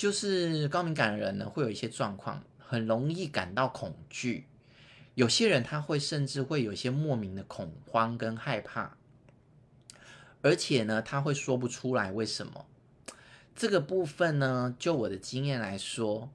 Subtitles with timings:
[0.00, 4.46] 就是高敏感的人呢，会有一些状况，很容易感到恐惧。
[5.14, 8.96] 有些人他会甚至会有一些莫名的恐慌跟害怕，
[10.40, 12.64] 而且呢，他会说不出来为什么。
[13.54, 16.30] 这个部分呢，就我的经验来说，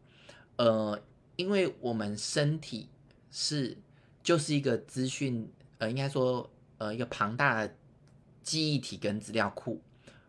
[0.57, 1.01] 呃，
[1.35, 2.87] 因为我们身体
[3.31, 3.75] 是
[4.21, 7.75] 就是一个资讯，呃，应该说呃一个庞大的
[8.43, 9.81] 记忆体跟资料库，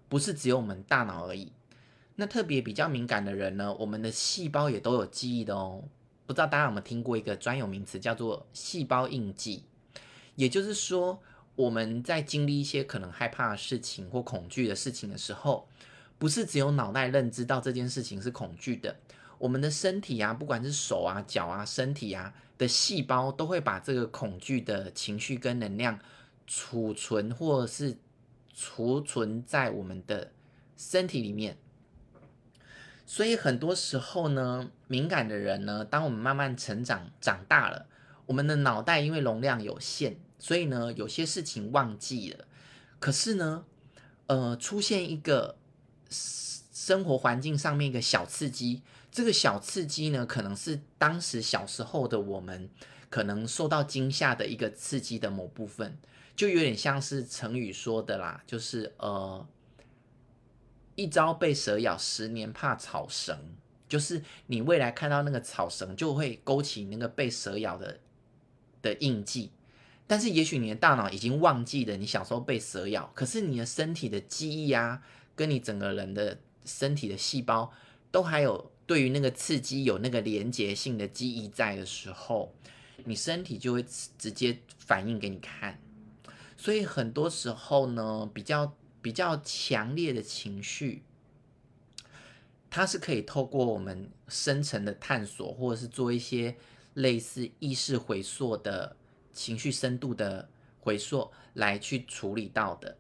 [0.09, 1.53] 不是只有我们大脑而已。
[2.17, 5.85] 那特别比较敏感的人呢，我们的细胞也都有记忆的哦。
[6.27, 9.63] 不知道大家有没有听过一个专有名词，叫做细胞印记。
[10.35, 11.23] 也就是说，
[11.55, 15.69] 我们在经历一些可能害怕的事情或恐惧的事情的时候，
[16.19, 18.97] 不是只有脑袋认知到这件事情是恐惧的，
[19.39, 25.99] 我们的身体啊，不管是手啊、脚啊、身体啊的细胞，都会把这个恐惧的情绪跟能量
[26.47, 27.97] 储存，或是
[28.55, 30.33] 储存在我们的
[30.77, 31.59] 身体里面。
[33.09, 37.87] 所以很多时候呢，敏感的人呢，当我们慢慢成长长大了，
[38.27, 42.45] 我们的脑袋因为容量有限，所以呢，有些事情忘记了。
[42.99, 43.65] 可是呢，
[44.27, 45.57] 呃，出现一个
[46.11, 48.83] 生活环境上面一个小刺激，
[49.13, 52.69] 这个小刺激呢，可能是当时小时候的我们
[53.09, 55.97] 可能受到惊吓的一个刺激的某部分，
[56.35, 59.47] 就有点像是成语说的啦，就是呃。
[60.97, 63.39] 一朝被蛇咬，十年怕草绳。
[63.89, 68.01] 就是你未来看到那个草绳，就会勾起那个被蛇咬的
[68.83, 69.53] 的印记。
[70.09, 75.03] 但是，也许你的大脑已经忘记了你小时候被蛇咬，可是你的身体的记忆啊，
[75.37, 77.73] 跟你整个人的身体的细胞，
[78.11, 82.53] 都还有对于那个刺激有那个连结性的记忆在的时候，
[83.05, 83.85] 你身体就会
[84.19, 85.81] 直接反应给你看。
[86.57, 88.75] 所以，很多时候呢，比较。
[89.07, 91.05] 比较强烈的情绪，
[92.69, 96.57] 它是可以透过我们深层的探索，或者是做一些
[96.95, 98.97] 类似意识回溯的
[99.33, 100.49] 情绪深度的
[100.81, 102.97] 回溯来去处理到的，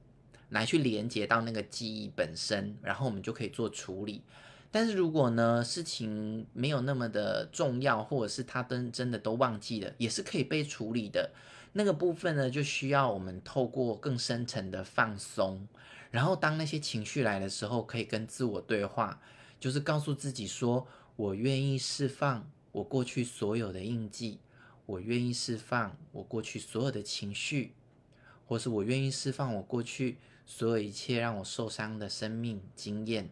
[0.50, 4.22] 来去连接到那个记忆本身，然后我们就可以做处理。
[4.70, 11.32] 但是如果呢，事情没有那么的重要，或者是他真真的都忘记了，也是可以被处理的。
[11.72, 15.66] 那个部分呢，就需要我们透过更深层的放松。
[16.10, 19.20] 然后，当那些情绪来的时候，可以跟自我对话，
[19.58, 20.86] 就是告诉自己说
[21.16, 24.38] ：“我愿意释放我过去所有的印记，
[24.86, 27.74] 我愿意释放我过去所有的情绪，
[28.46, 33.28] 或是我愿意释放我过去所有一切让我受伤的生命经验。”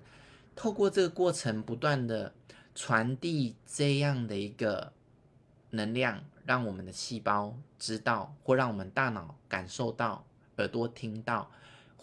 [0.56, 2.34] 透过这个过程，不断的
[2.74, 4.92] 传递这样的一个
[5.70, 10.24] 能量，让我们的细胞知道，或让我们大脑感受到，
[10.58, 11.50] 耳朵听到。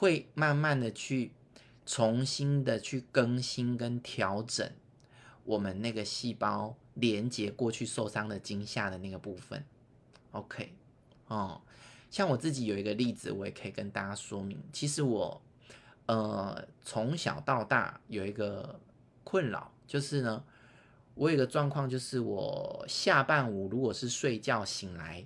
[0.01, 1.31] 会慢慢的去
[1.85, 4.67] 重新的去更新跟调整
[5.44, 9.63] 我们那个细胞连接过去受伤的惊吓的那个部分
[10.31, 10.73] ，OK，
[11.28, 11.61] 哦，
[12.09, 14.59] 像我自己有一个例子，我也可以跟大家说明。
[14.73, 15.40] 其实我
[16.07, 18.79] 呃从小到大有一个
[19.23, 20.44] 困扰，就是呢，
[21.13, 25.23] 我有一个状况，就是我下半午如果是睡觉醒来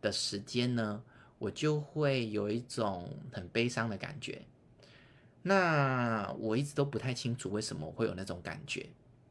[0.00, 1.04] 的时间呢。
[1.38, 4.42] 我就会有一种很悲伤的感觉，
[5.42, 8.86] 那我一直都不太清楚为什么会有那种感觉。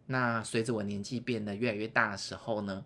[0.05, 2.85] 那随着我年纪变得越来越大的时候呢，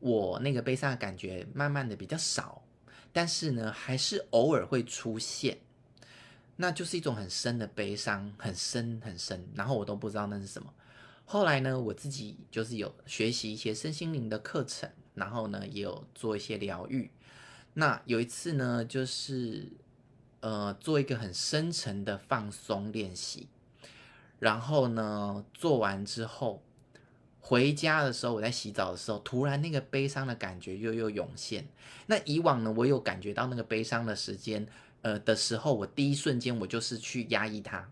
[0.00, 2.64] 我那个悲伤的感觉慢慢的比较少，
[3.12, 5.58] 但是呢，还是偶尔会出现，
[6.56, 10.74] 那就是一种很深的悲伤，很深很深，然后我都不知道那是什么。
[11.24, 17.08] 后来呢，我自己就是有学习一些身心灵的课程，然后呢，也有做一些疗愈。
[17.74, 19.68] 那有一次呢，就是
[20.40, 23.48] 呃做一个很深层的放松练习，
[24.38, 26.62] 然后呢做完之后
[27.40, 31.66] 回家的时候，我在洗澡的时候，突然那个悲伤的感觉又又涌现。
[32.06, 34.66] 那以往呢，我有感觉到那个悲伤的时间，
[35.00, 37.88] 呃的时候，我第一瞬间我就是去压抑它，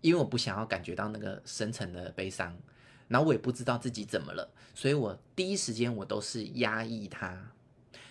[0.00, 2.56] 因为我不想要感觉到那个深层的悲伤，
[3.08, 7.50] 然后我也不知道自己怎么了，所以我第一时间我都是压抑它。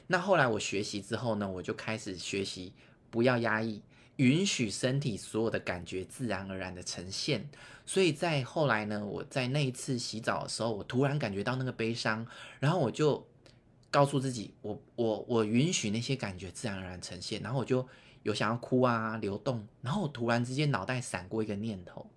[0.07, 2.71] 那后来我学习之后呢，我就开始学习
[3.09, 3.81] 不要压抑，
[4.15, 7.49] 允许身体所有的感觉自然而然的呈现。
[7.85, 12.25] 所以在后来呢，我在那一次洗澡的时候，我突然感觉到那个悲伤，
[12.59, 13.27] 然后我就
[13.91, 17.41] 告诉自己，我我我允许那些感觉自然而然呈现。
[17.41, 17.85] 然后我就
[18.23, 22.09] 有想要哭啊、流动，然后我突然之间脑袋闪过一个念头，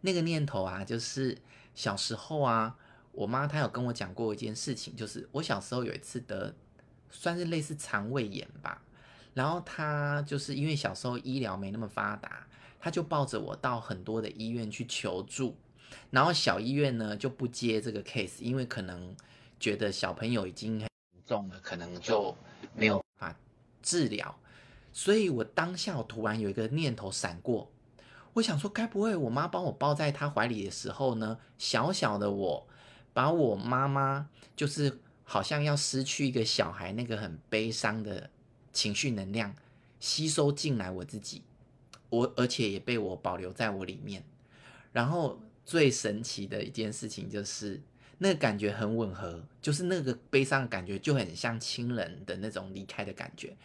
[0.00, 1.36] 那个念头啊，就是
[1.74, 2.78] 小时候啊。
[3.14, 6.54] 我妈她有跟我讲过一件事情，就是我小时候有一次得
[7.10, 8.82] 算是类似肠胃炎吧，
[9.32, 12.46] 然后她就是因为小时候医疗没那么发达，
[12.80, 15.56] 她就抱着我到很多的医院去求助，
[16.10, 19.14] 然后小医院呢就不接这个 case，因为可能
[19.60, 20.88] 觉得小朋友已经很
[21.24, 22.36] 重了，可能就
[22.74, 23.38] 没有办法
[23.82, 24.36] 治疗。
[24.92, 27.70] 所以我当下我突然有一个念头闪过，
[28.32, 32.66] 我想说，该不会我妈帮我抱在她怀里的时候呢，小小的我
[33.14, 38.28] 把我妈妈就是好像要失去一个小孩那个很悲伤的
[38.72, 39.54] 情绪能量
[39.98, 41.42] 吸收进来我自己，
[42.10, 44.22] 我而且也被我保留在我里面。
[44.92, 47.80] 然后最神奇的一件事情就是，
[48.18, 53.56] 那个感觉很吻合，就是那个悲伤的感觉就很像亲人的那种离开的感觉。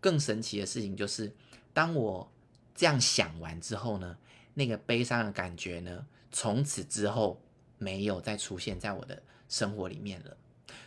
[0.00, 1.32] 更神奇的事情就是，
[1.72, 2.30] 当我
[2.74, 4.18] 这样想完之后呢，
[4.54, 7.40] 那个悲伤的感觉呢，从此之后
[7.82, 10.36] 没有再出现在我的生活里面了。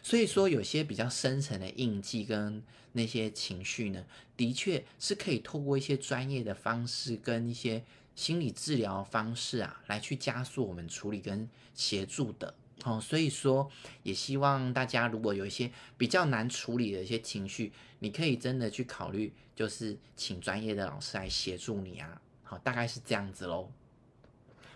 [0.01, 2.63] 所以说，有些比较深层的印记跟
[2.93, 4.05] 那些情绪呢，
[4.37, 7.83] 的确是可以透过一些专业的方式跟一些
[8.15, 12.55] 心理治疗方式啊，来去加速我们处理跟协助的。
[12.83, 13.69] 哦，所以说
[14.03, 22.21] 也希望大家如果有一些比较难处理的一些情绪，你可以真的去考虑，就是请专业的老师来协助你啊。
[22.43, 23.71] 好，大概是这样子喽。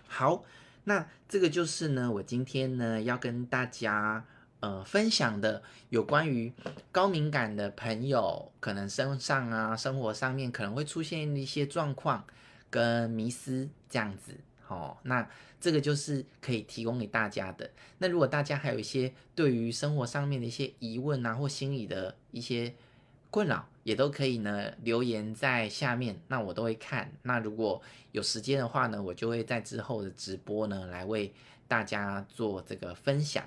[0.07, 0.44] 好，
[0.83, 4.25] 那这个就是呢，我今天呢要跟大家
[4.59, 6.51] 呃分享的有关于
[6.91, 12.25] 高敏感的朋友，可能身上啊生活上面可能会出现一些状况
[12.69, 14.35] 跟迷思这样子。
[14.67, 15.27] 哦，那
[15.59, 17.69] 这个就是可以提供给大家的。
[17.97, 22.73] 那如果大家还有一些对于生活上面的一些疑问啊，或心理的一些
[23.31, 27.11] 困扰，也都可以呢留言在下面，那我都会看。
[27.23, 27.81] 那如果
[28.11, 31.31] 有时间的话呢，我就会在之后的直播呢来为
[31.67, 33.43] 大家做这个分享。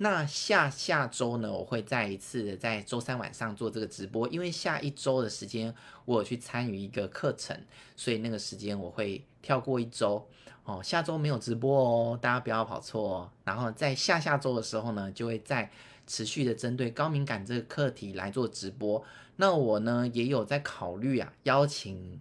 [0.00, 5.74] 那下下周呢，我会再一次的在周三晚上做这个直播，因为下一周的时间
[6.04, 7.60] 我有去参与一个课程，
[7.96, 10.24] 所以那个时间我会跳过一周
[10.62, 10.80] 哦。
[10.80, 13.30] 下周没有直播哦，大家不要跑错哦。
[13.42, 15.68] 然后在下下周的时候呢，就会在
[16.08, 19.04] 持续的针对高敏感这个课题来做直播。
[19.36, 22.18] 那我呢也有在考虑啊，邀请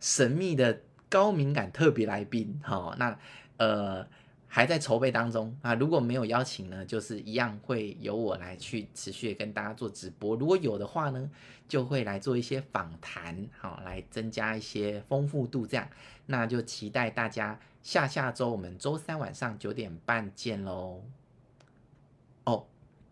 [0.00, 2.60] 神秘的高敏感特别来宾。
[2.64, 3.16] 好，那
[3.58, 4.04] 呃。
[4.48, 10.34] 还在筹备当中啊，如果没有邀请呢，就是一样会由我来去持续跟大家做直播。
[10.34, 11.30] 如果有的话呢，
[11.68, 15.66] 就会来做一些访谈，好，来增加一些丰富度。
[15.66, 15.86] 这样，
[16.24, 21.02] 那就期待大家下下周我们周三晚上九点半见喽。
[22.44, 22.66] 哦，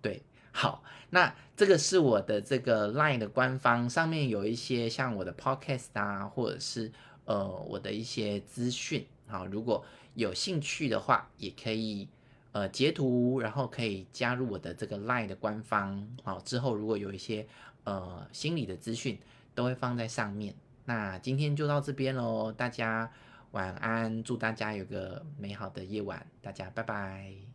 [0.04, 0.22] 对，
[0.52, 6.92] 好，那这个是我的这个 LINE 的官方，上面有一些像我的 Podcast 啊，或者是
[7.24, 9.06] 呃我的一些资讯。
[9.26, 12.06] 好，如果有兴趣的话，也可以
[12.52, 16.06] 呃截图，然后可以加入我的这个 LINE 的官方。
[16.22, 17.46] 好，之后如果有一些
[17.84, 19.18] 呃心理的资讯，
[19.54, 20.54] 都会放在上面。
[20.84, 23.10] 那今天就到这边喽，大家
[23.52, 27.53] 晚安，祝大家有个美好的夜晚，大家拜拜。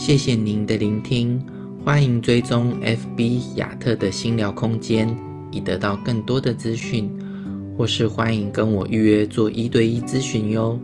[0.00, 1.38] 谢谢您的聆听，
[1.84, 5.14] 欢迎追踪 FB 亚特的心聊空间，
[5.52, 7.06] 以得到更多的资讯，
[7.76, 10.80] 或是欢迎跟我预约做一对一咨询哟。